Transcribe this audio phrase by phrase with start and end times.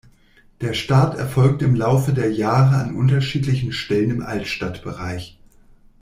[0.61, 5.37] Der Start erfolgte im Laufe der Jahre an unterschiedlichen Stellen im Altstadtbereich.